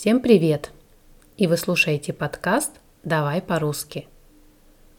Всем 0.00 0.20
привет! 0.20 0.70
И 1.38 1.48
вы 1.48 1.56
слушаете 1.56 2.12
подкаст 2.12 2.70
«Давай 3.02 3.42
по-русски». 3.42 4.06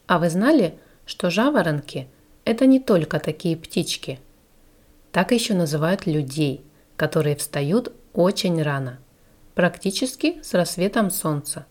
А 0.08 0.20
вы 0.20 0.30
знали, 0.30 0.78
что 1.06 1.30
жаворонки– 1.30 2.10
это 2.44 2.66
не 2.66 2.82
только 2.82 3.22
такие 3.22 3.56
птички. 3.56 4.20
Так 5.14 5.32
еще 5.32 5.54
называют 5.54 6.06
людей, 6.06 6.66
которые 6.98 7.38
встают 7.38 7.94
очень 8.12 8.62
рано, 8.62 9.00
практически 9.56 10.42
с 10.42 10.54
рассветом 10.54 11.12
солнца. 11.12 11.66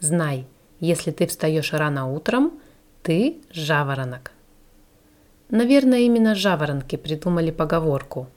Знай, 0.00 0.46
если 0.80 1.10
ты 1.10 1.26
встаешь 1.26 1.74
рано 1.74 2.10
утром, 2.10 2.58
ты 3.02 3.42
жаворонок. 3.50 4.32
Наверное, 5.50 5.98
именно 5.98 6.34
жаворонки 6.34 6.96
придумали 6.96 7.50
поговорку 7.50 8.28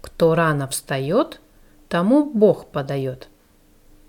«Кто 0.00 0.34
рано 0.34 0.66
встает, 0.66 1.40
тому 1.96 2.24
Бог 2.24 2.66
подает». 2.66 3.28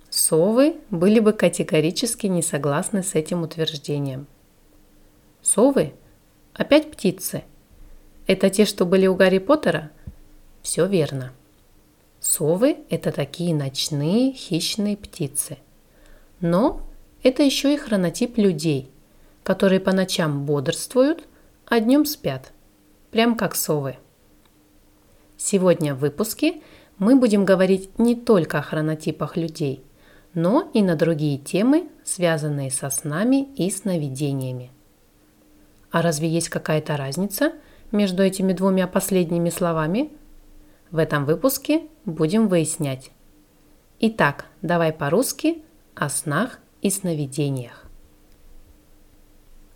Совы 0.09 0.75
были 0.89 1.19
бы 1.19 1.31
категорически 1.31 2.27
не 2.27 2.41
согласны 2.41 3.01
с 3.01 3.15
этим 3.15 3.43
утверждением. 3.43 4.27
Совы? 5.41 5.93
Опять 6.53 6.91
птицы? 6.91 7.43
Это 8.25 8.49
те, 8.49 8.65
что 8.65 8.85
были 8.85 9.07
у 9.07 9.15
Гарри 9.15 9.37
Поттера? 9.39 9.91
Все 10.61 10.85
верно. 10.85 11.31
Совы– 12.19 12.77
это 12.89 13.11
такие 13.11 13.53
ночные 13.53 14.33
хищные 14.33 14.97
птицы. 14.97 15.57
Но 16.41 16.81
это 17.23 17.43
еще 17.43 17.73
и 17.73 17.77
хронотип 17.77 18.37
людей, 18.37 18.89
которые 19.43 19.79
по 19.79 19.93
ночам 19.93 20.45
бодрствуют– 20.45 21.27
а 21.69 21.81
днем 21.81 22.05
спят, 22.05 22.53
прям 23.11 23.35
как 23.35 23.53
совы. 23.53 23.97
Сегодня 25.35 25.93
в 25.93 25.99
выпуске 25.99 26.61
мы 26.99 27.15
будем 27.15 27.45
говорить 27.45 27.97
не 27.99 28.15
только 28.15 28.59
о 28.59 28.61
хронотипах 28.61 29.37
людей, 29.37 29.83
но 30.33 30.69
и 30.73 30.81
на 30.81 30.95
другие 30.95 31.37
темы, 31.37 31.89
связанные 32.03 32.71
со 32.71 32.89
снами 32.89 33.43
и 33.55 33.69
сновидениями. 33.69 34.71
А 35.91 36.01
разве 36.01 36.27
есть 36.27 36.49
какая-то 36.49 36.97
разница 36.97 37.53
между 37.91 38.23
этими 38.23 38.53
двумя 38.53 38.87
последними 38.87 39.49
словами? 39.49 40.11
В 40.91 40.97
этом 40.97 41.25
выпуске 41.25 41.83
будем 42.05 42.47
выяснять. 42.47 43.11
Итак, 43.99 44.45
давай 44.61 44.93
по-русски 44.93 45.63
о 45.95 46.09
снах 46.09 46.59
и 46.81 46.89
сновидениях. 46.89 47.85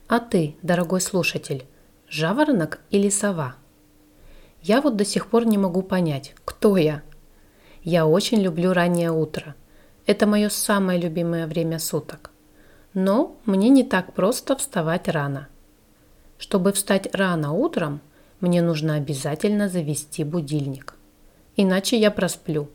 А 0.08 0.20
ты, 0.20 0.56
дорогой 0.62 1.02
слушатель, 1.02 1.66
жаворонок 2.10 2.82
или 2.92 3.10
сова? 3.10 3.56
Я 4.62 4.82
вот 4.82 4.96
до 4.96 5.06
сих 5.06 5.28
пор 5.28 5.46
не 5.46 5.58
могу 5.58 5.82
понять, 5.82 6.36
кто 6.46 6.78
я. 6.78 7.02
Я 7.84 8.06
очень 8.06 8.42
люблю 8.42 8.74
раннее 8.74 9.12
утро. 9.12 9.56
Это 10.06 10.28
мое 10.28 10.50
самое 10.50 11.00
любимое 11.00 11.48
время 11.48 11.80
суток. 11.80 12.32
Но 12.94 13.36
мне 13.46 13.70
не 13.70 13.84
так 13.84 14.14
просто 14.14 14.56
вставать 14.56 15.08
рано. 15.08 15.48
Чтобы 16.38 16.74
встать 16.74 17.14
рано 17.14 17.54
утром, 17.54 18.02
мне 18.40 18.62
нужно 18.62 18.96
обязательно 18.96 19.70
завести 19.70 20.24
будильник. 20.24 20.96
Иначе 21.56 21.98
я 21.98 22.12
просплю. 22.12 22.70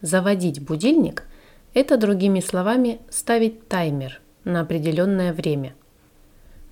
Заводить 0.00 0.62
будильник– 0.62 1.24
это, 1.74 1.96
другими 1.96 2.40
словами, 2.40 3.00
ставить 3.10 3.68
таймер 3.68 4.20
на 4.44 4.60
определенное 4.60 5.32
время– 5.32 5.74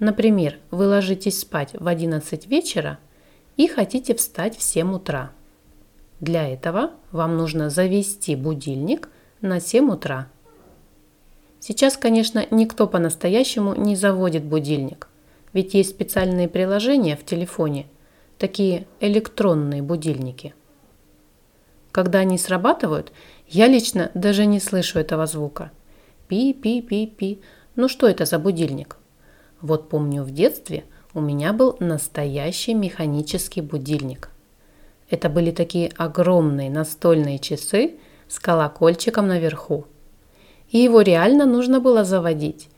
Например, 0.01 0.59
вы 0.71 0.89
ложитесь 0.89 1.41
спать 1.41 1.75
в 1.75 1.87
11 1.87 2.47
вечера 2.47 2.99
и 3.59 3.69
хотите 3.69 4.15
встать 4.15 4.57
в 4.57 4.63
7 4.63 4.95
утра. 4.95 5.31
Для 6.21 6.47
этого 6.47 6.91
вам 7.13 7.37
нужно 7.39 7.71
завести 7.71 8.37
будильник 8.37 9.09
на 9.41 9.59
7 9.59 9.91
утра. 9.91 10.29
Сейчас, 11.61 11.97
конечно, 11.97 12.47
никто 12.51 12.87
по-настоящему 12.87 13.75
не 13.75 13.97
заводит 13.97 14.45
будильник, 14.45 15.09
ведь 15.53 15.75
есть 15.75 15.91
специальные 15.91 16.49
приложения 16.49 17.17
в 17.17 17.25
телефоне, 17.25 17.87
такие 18.39 18.87
электронные 19.01 19.83
будильники. 19.83 20.55
Когда 21.91 22.21
они 22.21 22.39
срабатывают, 22.39 23.13
я 23.49 23.67
лично 23.67 24.11
даже 24.15 24.47
не 24.47 24.61
слышу 24.61 24.99
этого 24.99 25.27
звука. 25.27 25.71
Пи-пи-пи-пи. 26.29 27.41
Ну 27.77 27.89
что 27.89 28.07
это 28.07 28.27
за 28.27 28.39
будильник? 28.39 28.97
Вот 29.61 29.89
помню 29.89 30.23
в 30.23 30.31
детстве 30.31 30.85
у 31.15 31.21
меня 31.21 31.53
был 31.53 31.77
настоящий 31.81 32.75
механический 32.75 33.61
будильник. 33.61 34.30
Это 35.11 35.29
были 35.29 35.51
такие 35.51 35.93
огромные 35.97 36.71
настольные 36.71 37.39
часы 37.39 37.97
с 38.29 38.39
колокольчиком 38.39 39.27
наверху. 39.27 39.87
И 40.71 40.79
его 40.79 41.03
реально 41.03 41.47
нужно 41.47 41.81
было 41.81 42.05
заводить, 42.05 42.69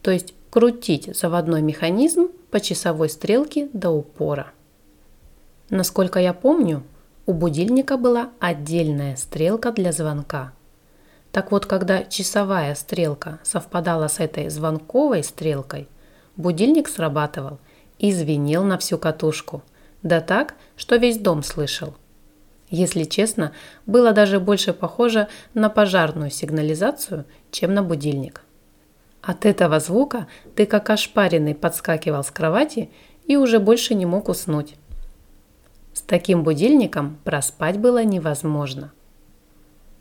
то 0.00 0.10
есть 0.10 0.34
крутить 0.50 1.14
заводной 1.14 1.62
механизм 1.62 2.30
по 2.50 2.60
часовой 2.60 3.08
стрелке 3.08 3.68
до 3.72 3.90
упора. 3.90 4.48
Насколько 5.68 6.18
я 6.18 6.32
помню, 6.32 6.82
у 7.26 7.34
будильника 7.34 7.96
была 7.96 8.30
отдельная 8.40 9.16
стрелка 9.16 9.70
для 9.70 9.92
звонка. 9.92 10.52
Так 11.30 11.52
вот, 11.52 11.66
когда 11.66 12.04
часовая 12.04 12.74
стрелка 12.74 13.38
совпадала 13.42 14.08
с 14.08 14.18
этой 14.18 14.48
звонковой 14.48 15.22
стрелкой– 15.22 15.88
Будильник 16.36 16.88
срабатывал 16.88 17.58
и 17.98 18.10
звенел 18.12 18.64
на 18.64 18.78
всю 18.78 18.96
катушку. 18.96 19.62
Да 20.02 20.20
так, 20.20 20.54
что 20.76 20.96
весь 20.96 21.18
дом 21.18 21.42
слышал. 21.42 21.94
Если 22.70 23.04
честно, 23.04 23.52
было 23.86 24.12
даже 24.12 24.40
больше 24.40 24.72
похоже 24.72 25.28
на 25.54 25.68
пожарную 25.68 26.30
сигнализацию, 26.30 27.26
чем 27.50 27.74
на 27.74 27.82
будильник. 27.82 28.42
От 29.20 29.46
этого 29.46 29.78
звука 29.78 30.26
ты 30.56 30.66
как 30.66 30.90
ошпаренный 30.90 31.54
подскакивал 31.54 32.24
с 32.24 32.30
кровати 32.30 32.90
и 33.26 33.36
уже 33.36 33.60
больше 33.60 33.94
не 33.94 34.06
мог 34.06 34.28
уснуть. 34.28 34.74
С 35.92 36.00
таким 36.00 36.42
будильником 36.42 37.18
проспать 37.24 37.78
было 37.78 38.02
невозможно. 38.02 38.92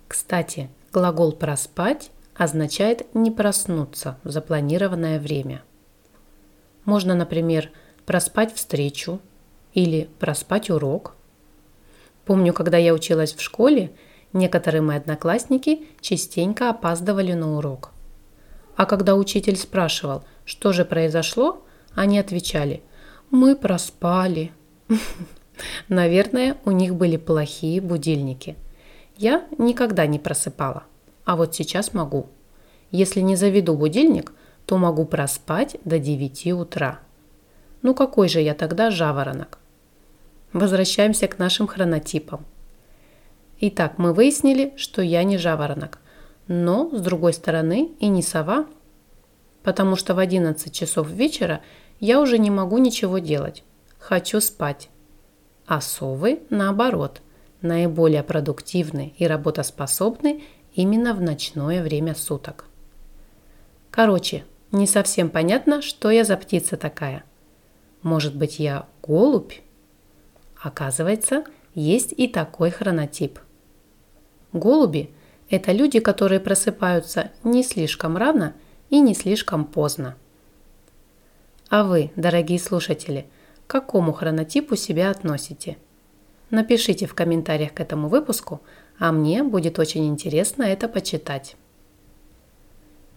Кстати, 0.08 0.70
глагол 0.92 1.34
«проспать» 1.34 2.12
означает 2.36 3.14
не 3.14 3.30
проснуться 3.30 4.18
в 4.24 4.32
запланированное 4.32 5.20
время– 5.20 5.62
можно, 6.86 7.14
например, 7.14 7.72
проспать 8.06 8.54
встречу 8.54 9.20
или 9.74 10.10
проспать 10.20 10.70
урок. 10.70 11.16
Помню, 12.26 12.54
когда 12.54 12.78
я 12.78 12.94
училась 12.94 13.34
в 13.34 13.42
школе, 13.42 13.92
некоторые 14.34 14.82
мои 14.82 14.98
одноклассники 14.98 15.88
частенько 16.02 16.70
опаздывали 16.70 17.34
на 17.34 17.58
урок. 17.58 17.92
А 18.76 18.86
когда 18.86 19.16
учитель 19.16 19.58
спрашивал, 19.58 20.24
что 20.46 20.74
же 20.74 20.86
произошло, 20.86 21.64
они 21.94 22.20
отвечали 22.20 22.82
«Мы 23.30 23.56
проспали». 23.56 24.52
Наверное, 25.88 26.58
у 26.66 26.72
них 26.72 26.96
были 26.96 27.18
плохие 27.18 27.82
будильники. 27.82 28.56
Я 29.18 29.46
никогда 29.58 30.08
не 30.08 30.20
просыпала, 30.20 30.84
а 31.26 31.36
вот 31.36 31.54
сейчас 31.54 31.94
могу. 31.94 32.28
Если 32.90 33.22
не 33.22 33.36
заведу 33.36 33.76
будильник, 33.76 34.34
то 34.66 34.78
могу 34.78 35.06
проспать 35.06 35.78
до 35.86 36.00
9 36.00 36.48
утра. 36.54 37.00
Ну 37.82 37.94
какой 37.94 38.30
же 38.30 38.42
я 38.42 38.54
тогда 38.54 38.92
жаворонок? 38.92 39.60
Возвращаемся 40.54 41.28
к 41.28 41.40
нашим 41.40 41.68
хронотипам. 41.68 42.46
Итак, 43.62 43.98
мы 43.98 44.14
выяснили, 44.14 44.74
что 44.76 45.02
я 45.02 45.24
не 45.24 45.38
жаворонок, 45.38 46.00
но, 46.48 46.90
с 46.92 47.00
другой 47.00 47.34
стороны, 47.34 47.92
и 48.00 48.08
не 48.08 48.22
сова, 48.22 48.68
потому 49.64 49.96
что 49.96 50.14
в 50.14 50.20
11 50.20 50.74
часов 50.74 51.08
вечера 51.10 51.62
я 52.00 52.20
уже 52.20 52.38
не 52.38 52.50
могу 52.50 52.80
ничего 52.80 53.20
делать, 53.20 53.64
хочу 53.98 54.42
спать. 54.42 54.90
А 55.68 55.80
совы, 55.80 56.42
наоборот, 56.50 57.22
наиболее 57.62 58.24
продуктивны 58.24 59.14
и 59.18 59.28
работоспособны 59.28 60.44
именно 60.74 61.14
в 61.14 61.22
ночное 61.22 61.82
время 61.82 62.16
суток. 62.16 62.66
Короче, 63.90 64.44
не 64.72 64.88
совсем 64.88 65.30
понятно, 65.30 65.82
что 65.82 66.10
я 66.10 66.24
за 66.26 66.36
птица 66.36 66.76
такая. 66.76 67.24
Может 68.02 68.36
быть, 68.36 68.60
я 68.60 68.88
голубь? 69.04 69.54
Оказывается, 70.62 71.44
есть 71.74 72.14
и 72.16 72.28
такой 72.28 72.70
хронотип. 72.70 73.40
Голуби– 74.54 75.10
это 75.50 75.72
люди, 75.72 76.00
которые 76.00 76.40
просыпаются 76.40 77.32
не 77.44 77.64
слишком 77.64 78.16
рано 78.16 78.54
и 78.90 79.00
не 79.00 79.16
слишком 79.16 79.66
поздно. 79.66 80.16
А 81.70 81.84
вы, 81.84 82.12
дорогие 82.16 82.60
слушатели, 82.60 83.26
к 83.66 83.72
какому 83.72 84.12
хронотипу 84.12 84.76
себя 84.76 85.10
относите? 85.10 85.78
Напишите 86.52 87.08
в 87.08 87.16
комментариях 87.16 87.74
к 87.74 87.80
этому 87.80 88.08
выпуску, 88.08 88.62
а 89.00 89.12
мне 89.12 89.42
будет 89.42 89.80
очень 89.80 90.08
интересно 90.08 90.64
это 90.64 90.88
почитать. 90.88 91.56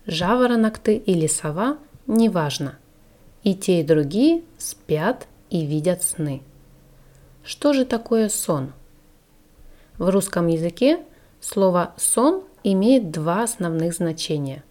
Жаворонок 0.06 0.78
ты 0.78 0.96
или 0.96 1.26
сова– 1.26 1.78
неважно. 2.06 2.78
И 3.42 3.54
те, 3.54 3.80
и 3.80 3.84
другие 3.84 4.42
спят 4.56 5.26
и 5.50 5.66
видят 5.66 6.02
сны. 6.02 6.42
Что 7.44 7.72
же 7.72 7.84
такое 7.84 8.28
сон? 8.28 8.72
В 9.98 10.08
русском 10.10 10.48
языке 10.48 11.04
Слово 11.44 11.92
«сон» 11.98 12.44
имеет 12.62 13.10
два 13.10 13.42
основных 13.42 13.92
значения. 13.92 14.64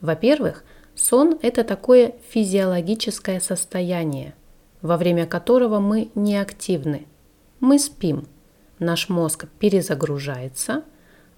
Во-первых, 0.00 0.64
сон– 0.96 1.38
это 1.42 1.62
такое 1.62 2.16
физиологическое 2.30 3.38
состояние, 3.38 4.34
во 4.82 4.96
время 4.96 5.24
которого 5.24 5.78
мы 5.78 6.10
не 6.16 6.36
активны. 6.36 7.06
Мы 7.60 7.78
спим, 7.78 8.26
наш 8.80 9.08
мозг 9.08 9.46
перезагружается, 9.60 10.82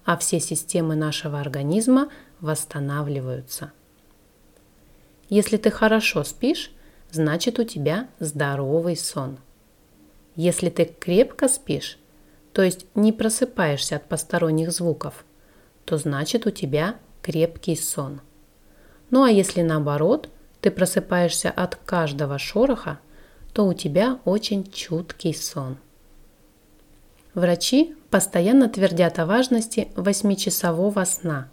а 0.05 0.17
все 0.17 0.39
системы 0.39 0.95
нашего 0.95 1.39
организма 1.39 2.09
восстанавливаются. 2.39 3.71
Если 5.29 5.57
ты 5.57 5.69
хорошо 5.69 6.23
спишь, 6.23 6.71
значит 7.11 7.59
у 7.59 7.63
тебя 7.63 8.07
здоровый 8.19 8.97
сон. 8.97 9.37
Если 10.37 10.69
ты 10.69 10.85
крепко 10.85 11.49
спишь, 11.49 11.97
то 12.53 12.61
есть 12.61 12.85
не 12.93 13.11
просыпаешься 13.11 13.95
от 13.95 14.07
посторонних 14.07 14.71
звуков, 14.71 15.25
то 15.83 15.97
значит 15.97 16.45
у 16.45 16.51
тебя 16.51 16.95
крепкий 17.23 17.75
сон. 17.75 18.21
Ну 19.09 19.23
а 19.23 19.31
если 19.31 19.63
наоборот, 19.63 20.29
ты 20.61 20.69
просыпаешься 20.69 21.49
от 21.49 21.75
каждого 21.75 22.37
шороха, 22.37 22.99
то 23.51 23.65
у 23.65 23.73
тебя 23.73 24.19
очень 24.25 24.69
чуткий 24.71 25.33
сон. 25.33 25.77
Врачи 27.33 27.95
постоянно 28.11 28.69
твердят 28.69 29.17
о 29.17 29.25
важности 29.25 29.87
8-часового 29.95 31.03
сна. 31.05 31.49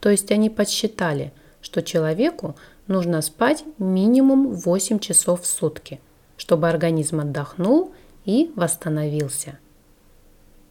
То 0.00 0.10
есть 0.10 0.32
они 0.32 0.50
подсчитали, 0.50 1.32
что 1.60 1.80
человеку 1.80 2.56
нужно 2.88 3.22
спать 3.22 3.64
минимум 3.78 4.52
8 4.52 4.98
часов 4.98 5.42
в 5.42 5.46
сутки, 5.46 6.00
чтобы 6.36 6.68
организм 6.68 7.20
отдохнул 7.20 7.92
и 8.24 8.52
восстановился. 8.56 9.58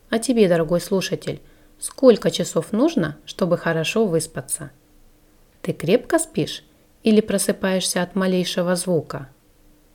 А 0.10 0.20
тебе, 0.20 0.48
дорогой 0.48 0.80
слушатель, 0.80 1.42
сколько 1.80 2.30
часов 2.30 2.72
нужно, 2.72 3.18
чтобы 3.26 3.58
хорошо 3.58 4.06
выспаться? 4.06 4.72
Ты 5.62 5.74
крепко 5.74 6.20
спишь 6.20 6.64
или 7.04 7.22
просыпаешься 7.22 8.04
от 8.04 8.16
малейшего 8.16 8.76
звука? 8.76 9.30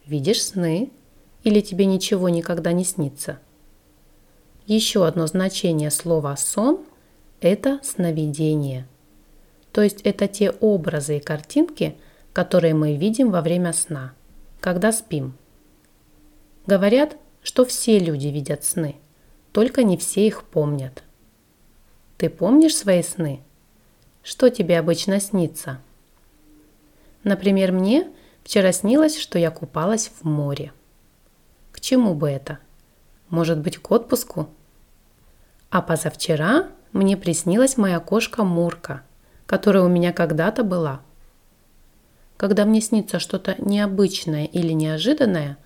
Видишь 0.06 0.42
сны 0.42 0.90
или 1.44 1.60
тебе 1.60 1.86
ничего 1.86 2.28
никогда 2.28 2.72
не 2.72 2.84
снится? 2.84 3.38
Еще 4.66 5.06
одно 5.06 5.26
значение 5.26 5.90
слова 5.90 6.36
«сон»– 6.36 6.84
это 7.40 7.80
сновидение. 7.82 8.86
То 9.72 9.82
есть 9.82 10.00
это 10.02 10.26
те 10.28 10.50
образы 10.50 11.18
и 11.18 11.20
картинки, 11.20 11.96
которые 12.32 12.74
мы 12.74 12.96
видим 12.96 13.30
во 13.30 13.40
время 13.40 13.72
сна, 13.72 14.12
когда 14.60 14.92
спим. 14.92 15.34
Говорят, 16.68 17.16
что 17.42 17.64
все 17.64 17.98
люди 17.98 18.28
видят 18.28 18.62
сны– 18.64 18.94
только 19.52 19.82
не 19.82 19.96
все 19.96 20.26
их 20.26 20.44
помнят. 20.44 21.02
Ты 22.16 22.30
помнишь 22.30 22.76
свои 22.76 23.02
сны? 23.02 23.40
Что 24.22 24.50
тебе 24.50 24.78
обычно 24.78 25.20
снится? 25.20 25.80
Например, 27.24 27.72
мне 27.72 28.08
вчера 28.44 28.70
снилось, 28.70 29.18
что 29.18 29.38
я 29.38 29.50
купалась 29.50 30.12
в 30.20 30.24
море. 30.24 30.72
К 31.72 31.80
чему 31.80 32.14
бы 32.14 32.28
это? 32.30 32.58
Может 33.30 33.58
быть, 33.58 33.78
к 33.78 33.90
отпуску? 33.90 34.48
А 35.70 35.82
позавчера 35.82 36.68
мне 36.92 37.16
приснилась 37.16 37.76
моя 37.76 38.00
кошка 38.00 38.44
Мурка, 38.44 39.02
которая 39.46 39.82
у 39.82 39.88
меня 39.88 40.12
когда-то 40.12 40.62
была. 40.62 41.00
Когда 42.36 42.64
мне 42.64 42.80
снится 42.80 43.18
что-то 43.18 43.56
необычное 43.58 44.44
или 44.44 44.72
неожиданное, 44.72 45.58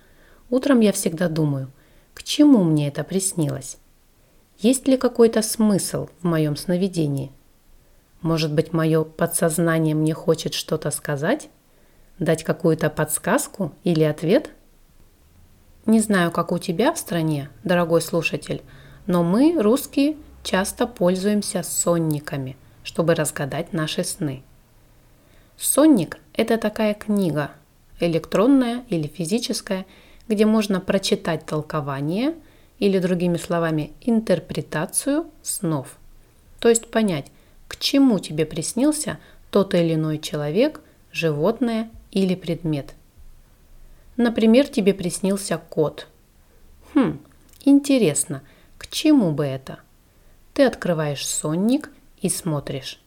утром 0.49 0.79
я 0.79 0.91
всегда 0.91 1.29
думаю, 1.29 1.71
к 2.13 2.23
чему 2.23 2.63
мне 2.63 2.87
это 2.87 3.03
приснилось? 3.03 3.77
Есть 4.59 4.87
ли 4.87 4.97
какой-то 4.97 5.41
смысл 5.41 6.07
в 6.21 6.25
моем 6.25 6.55
сновидении? 6.55 7.31
Может 8.21 8.53
быть, 8.53 8.71
мое 8.71 9.03
подсознание 9.03 9.95
мне 9.95 10.13
хочет 10.13 10.53
что-то 10.53 10.91
сказать? 10.91 11.49
Дать 12.19 12.43
какую-то 12.43 12.89
подсказку 12.89 13.73
или 13.83 14.03
ответ? 14.03 14.51
Не 15.85 15.99
знаю, 15.99 16.31
как 16.31 16.53
у 16.53 16.59
тебя 16.59 16.93
в 16.93 16.97
стране, 16.97 17.49
дорогой 17.65 18.01
слушатель, 18.01 18.61
но 19.05 19.23
мы, 19.23 19.61
русские, 19.61 20.15
часто 20.43 20.87
пользуемся 20.87 21.63
сонниками, 21.63 22.55
чтобы 22.83 23.15
разгадать 23.15 23.73
наши 23.73 24.05
сны. 24.05 24.43
Сонник– 25.57 26.19
это 26.33 26.57
такая 26.57 26.93
книга, 26.93 27.51
электронная 27.99 28.85
или 28.89 29.07
физическая, 29.07 29.85
где 30.27 30.45
можно 30.45 30.79
прочитать 30.79 31.45
толкование– 31.45 32.35
или 32.83 32.99
другими 32.99 33.37
словами 33.37 33.93
интерпретацию 34.01 35.27
снов. 35.41 35.97
То 36.59 36.67
есть 36.67 36.91
понять, 36.91 37.27
к 37.69 37.77
чему 37.77 38.19
тебе 38.19 38.45
приснился 38.45 39.19
тот 39.51 39.73
или 39.73 39.93
иной 39.93 40.17
человек, 40.17 40.81
животное 41.11 41.89
или 42.11 42.35
предмет. 42.35 42.93
Например, 44.17 44.67
тебе 44.67 44.93
приснился 44.93 45.57
кот. 45.57 46.07
Хм, 46.93 47.19
интересно, 47.63 48.41
к 48.77 48.87
чему 48.87 49.31
бы 49.31 49.45
это? 49.45 49.79
Ты 50.53 50.65
открываешь 50.65 51.25
сонник 51.25 51.89
и 52.21 52.27
смотришь. 52.27 52.99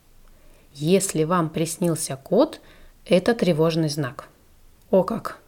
Если 0.72 1.24
вам 1.24 1.50
приснился 1.50 2.16
кот, 2.16 2.62
это 3.04 3.34
тревожный 3.34 3.90
знак. 3.90 4.28
О 4.90 5.02
как! 5.02 5.38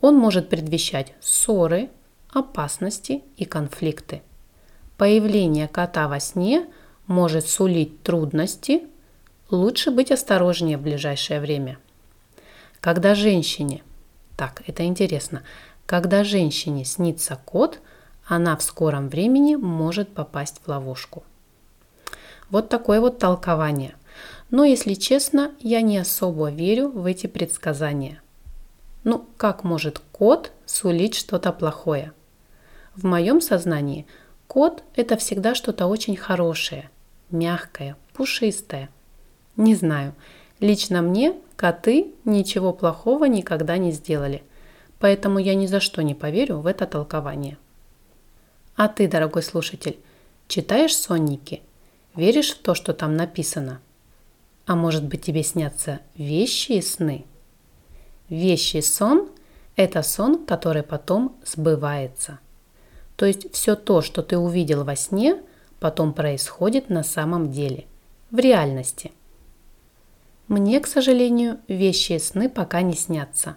Он 0.00 0.16
может 0.16 0.48
предвещать 0.48 1.12
ссоры, 1.20 1.90
опасности 2.32 3.22
и 3.36 3.44
конфликты. 3.44 4.22
Появление 4.96 5.68
кота 5.68 6.08
во 6.08 6.20
сне 6.20 6.66
может 7.06 7.48
сулить 7.48 8.02
трудности, 8.02 8.84
лучше 9.50 9.90
быть 9.90 10.10
осторожнее 10.10 10.78
в 10.78 10.82
ближайшее 10.82 11.40
время. 11.40 11.78
Когда 12.80 13.14
женщине, 13.14 13.82
так, 14.36 14.62
это 14.66 14.84
интересно, 14.84 15.42
когда 15.86 16.24
женщине 16.24 16.84
снится 16.84 17.38
кот, 17.44 17.80
она 18.26 18.56
в 18.56 18.62
скором 18.62 19.08
времени 19.08 19.56
может 19.56 20.14
попасть 20.14 20.60
в 20.64 20.68
ловушку. 20.68 21.24
Вот 22.48 22.68
такое 22.68 23.00
вот 23.00 23.18
толкование. 23.18 23.94
Но, 24.50 24.64
если 24.64 24.94
честно, 24.94 25.52
я 25.60 25.82
не 25.82 25.98
особо 25.98 26.50
верю 26.50 26.90
в 26.90 27.06
эти 27.06 27.26
предсказания. 27.26 28.22
Ну, 29.02 29.26
как 29.36 29.64
может 29.64 30.00
кот 30.12 30.52
сулить 30.66 31.14
что-то 31.14 31.52
плохое? 31.52 32.12
В 32.94 33.04
моем 33.04 33.40
сознании 33.40 34.06
кот– 34.46 34.84
это 34.94 35.16
всегда 35.16 35.54
что-то 35.54 35.86
очень 35.86 36.16
хорошее, 36.16 36.90
мягкое, 37.30 37.96
пушистое. 38.12 38.90
Не 39.56 39.74
знаю, 39.74 40.14
лично 40.58 41.00
мне 41.00 41.34
коты 41.56 42.12
ничего 42.24 42.72
плохого 42.72 43.24
никогда 43.24 43.78
не 43.78 43.90
сделали, 43.92 44.42
поэтому 44.98 45.38
я 45.38 45.54
ни 45.54 45.66
за 45.66 45.80
что 45.80 46.02
не 46.02 46.14
поверю 46.14 46.58
в 46.58 46.66
это 46.66 46.86
толкование. 46.86 47.56
А 48.76 48.88
ты, 48.88 49.08
дорогой 49.08 49.42
слушатель, 49.42 49.98
читаешь 50.48 50.96
сонники? 50.96 51.62
Веришь 52.14 52.52
в 52.52 52.58
то, 52.58 52.74
что 52.74 52.92
там 52.92 53.16
написано? 53.16 53.80
А 54.66 54.74
может 54.74 55.04
быть 55.04 55.22
тебе 55.22 55.42
снятся 55.42 56.00
вещи 56.16 56.72
и 56.72 56.82
сны? 56.82 57.24
Вещий 58.30 58.80
сон– 58.80 59.28
это 59.76 60.02
сон, 60.02 60.46
который 60.46 60.82
потом 60.82 61.36
сбывается– 61.44 62.38
то 63.20 63.26
есть 63.26 63.52
все 63.52 63.76
то, 63.76 64.00
что 64.00 64.22
ты 64.22 64.38
увидел 64.38 64.82
во 64.82 64.96
сне, 64.96 65.42
потом 65.78 66.14
происходит 66.14 66.88
на 66.88 67.02
самом 67.02 67.50
деле, 67.50 67.84
в 68.30 68.38
реальности. 68.38 69.12
Мне, 70.48 70.80
к 70.80 70.86
сожалению, 70.86 71.58
вещи 71.68 72.12
и 72.12 72.18
сны 72.18 72.48
пока 72.48 72.80
не 72.80 72.94
снятся. 72.94 73.56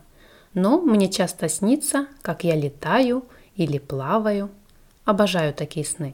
Но 0.53 0.81
мне 0.81 1.09
часто 1.09 1.47
снится, 1.47 2.07
как 2.21 2.43
я 2.43 2.57
летаю 2.57 3.23
или 3.55 3.77
плаваю. 3.77 4.49
Обожаю 5.05 5.53
такие 5.53 5.85
сны. 5.85 6.13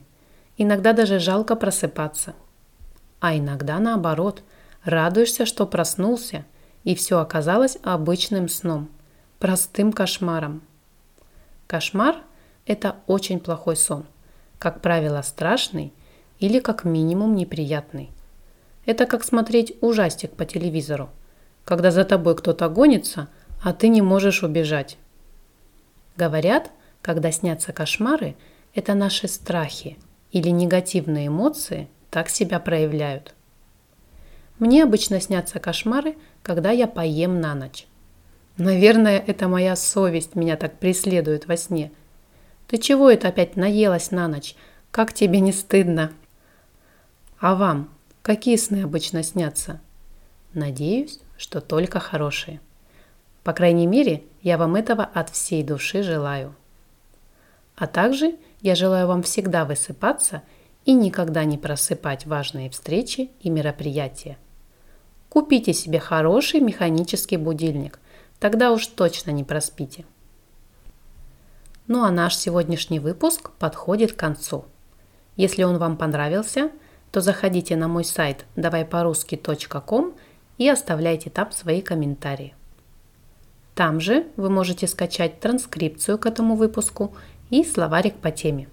Иногда 0.58 0.94
даже 0.94 1.18
жалко 1.18 1.56
просыпаться. 1.56 2.36
А 3.20 3.36
иногда 3.36 3.80
наоборот, 3.80 4.44
радуешься, 4.84 5.48
что 5.48 5.66
проснулся, 5.66 6.46
и 6.84 6.96
все 6.96 7.20
оказалось 7.20 7.78
обычным 7.84 8.50
сном, 8.50 8.90
простым 9.40 9.92
кошмаром. 9.92 10.62
Кошмар 11.68 12.18
это 12.66 12.98
очень 13.08 13.40
плохой 13.40 13.76
сон. 13.76 14.06
Как 14.60 14.82
правило, 14.82 15.22
страшный 15.22 15.94
или 16.40 16.60
как 16.60 16.84
минимум 16.84 17.36
неприятный. 17.36 18.12
Это 18.86 19.06
как 19.06 19.24
смотреть 19.24 19.76
ужастик 19.82 20.32
по 20.32 20.46
телевизору, 20.46 21.10
когда 21.66 21.92
за 21.92 22.06
тобой 22.06 22.36
кто-то 22.36 22.70
гонится, 22.70 23.28
а 23.64 23.74
ты 23.74 23.88
не 23.88 24.02
можешь 24.02 24.44
убежать. 24.44 24.98
Говорят, 26.16 26.72
когда 27.02 27.32
снятся 27.32 27.74
кошмары, 27.74 28.36
это 28.74 28.94
наши 28.94 29.28
страхи 29.28 29.98
или 30.32 30.50
негативные 30.50 31.28
эмоции 31.28 31.88
так 32.10 32.30
себя 32.30 32.60
проявляют. 32.60 33.34
Мне 34.60 34.84
обычно 34.84 35.22
снятся 35.22 35.60
кошмары, 35.60 36.18
когда 36.44 36.72
я 36.72 36.88
поем 36.88 37.40
на 37.42 37.56
ночь. 37.56 37.88
Наверное, 38.58 39.20
это 39.20 39.48
моя 39.48 39.76
совесть 39.76 40.36
меня 40.36 40.58
так 40.58 40.80
преследует 40.80 41.48
во 41.48 41.58
сне– 41.58 41.92
ты 42.70 42.78
чего 42.78 43.10
это 43.10 43.30
опять 43.30 43.56
наелась 43.56 44.12
на 44.12 44.28
ночь? 44.28 44.56
Как 44.92 45.12
тебе 45.12 45.40
не 45.40 45.52
стыдно? 45.52 46.12
А 47.40 47.56
вам 47.56 47.90
какие 48.22 48.58
сны 48.58 48.84
обычно 48.84 49.24
снятся? 49.24 49.82
Надеюсь, 50.54 51.20
что 51.36 51.62
только 51.62 52.00
хорошие. 52.00 52.62
По 53.44 53.54
крайней 53.54 53.88
мере, 53.88 54.24
я 54.44 54.60
вам 54.60 54.76
этого 54.76 55.04
от 55.04 55.32
всей 55.32 55.64
души 55.64 56.04
желаю. 56.04 56.54
А 57.76 57.88
также 57.88 58.36
я 58.62 58.76
желаю 58.76 59.08
вам 59.08 59.24
всегда 59.24 59.66
высыпаться 59.66 60.44
и 60.86 60.94
никогда 60.94 61.46
не 61.46 61.58
просыпать 61.58 62.28
важные 62.28 62.70
встречи 62.70 63.32
и 63.42 63.50
мероприятия. 63.50 64.38
Купите 65.30 65.74
себе 65.74 66.00
хороший 66.00 66.60
механический 66.60 67.38
будильник, 67.38 68.00
тогда 68.40 68.72
уж 68.72 68.88
точно 68.88 69.32
не 69.32 69.44
проспите. 69.44 70.06
Ну 71.88 72.04
а 72.04 72.12
наш 72.12 72.36
сегодняшний 72.36 73.00
выпуск 73.00 73.52
подходит 73.60 74.14
к 74.14 74.20
концу. 74.20 74.66
Если 75.36 75.64
он 75.64 75.78
вам 75.78 75.98
понравился, 75.98 76.72
то 77.12 77.22
заходите 77.22 77.76
на 77.76 77.88
мой 77.88 78.04
сайт 78.04 78.46
давайпорусски.ком 78.56 80.14
и 80.58 80.68
оставляйте 80.68 81.30
там 81.30 81.52
свои 81.52 81.82
комментарии. 81.82 82.54
Там 83.76 84.00
же 84.00 84.28
вы 84.36 84.50
можете 84.50 84.88
скачать 84.88 85.40
транскрипцию 85.40 86.18
к 86.18 86.26
этому 86.26 86.56
выпуску 86.56 87.16
и 87.50 87.64
словарик 87.64 88.16
по 88.16 88.30
теме. 88.30 88.68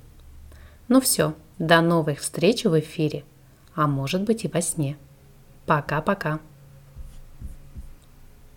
Ну 0.89 1.01
все, 1.01 1.35
до 1.59 1.81
новых 1.81 2.21
встреч 2.21 2.65
в 2.65 2.79
эфире, 2.79 3.25
а 3.75 3.87
может 3.87 4.23
быть 4.23 4.45
и 4.45 4.49
во 4.49 4.61
сне. 4.61 4.97
Пока-пока. 5.67 6.39